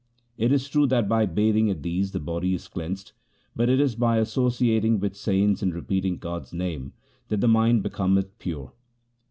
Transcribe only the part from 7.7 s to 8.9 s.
becometh pure.